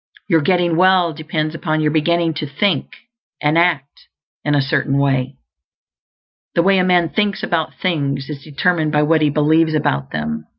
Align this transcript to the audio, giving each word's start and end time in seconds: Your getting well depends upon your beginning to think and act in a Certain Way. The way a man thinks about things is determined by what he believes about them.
Your 0.27 0.41
getting 0.41 0.77
well 0.77 1.13
depends 1.13 1.53
upon 1.55 1.79
your 1.81 1.91
beginning 1.91 2.33
to 2.35 2.47
think 2.47 2.91
and 3.41 3.55
act 3.57 4.07
in 4.43 4.55
a 4.55 4.59
Certain 4.61 4.97
Way. 4.97 5.35
The 6.55 6.63
way 6.63 6.79
a 6.79 6.83
man 6.83 7.09
thinks 7.09 7.43
about 7.43 7.73
things 7.81 8.27
is 8.29 8.43
determined 8.43 8.91
by 8.93 9.03
what 9.03 9.21
he 9.21 9.29
believes 9.29 9.73
about 9.75 10.09
them. 10.11 10.45